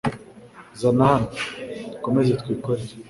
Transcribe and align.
Zana 0.79 1.03
hano 1.11 1.27
.Dukomeze 1.91 2.31
twikorere 2.41 2.93